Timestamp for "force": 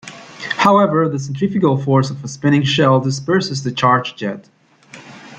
1.77-2.09